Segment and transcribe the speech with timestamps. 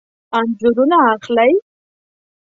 [0.37, 1.51] انځورونه اخلئ؟